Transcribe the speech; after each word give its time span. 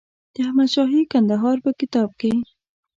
د 0.33 0.35
احمدشاهي 0.47 1.01
کندهار 1.11 1.57
په 1.65 1.71
کتاب 1.79 2.09
کې. 2.19 2.31